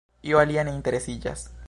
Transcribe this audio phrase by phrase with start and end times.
[0.29, 1.45] Io alia ne interesiĝas.